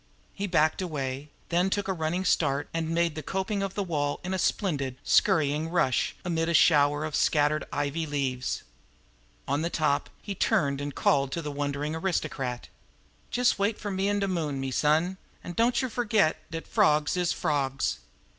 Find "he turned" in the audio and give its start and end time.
10.19-10.81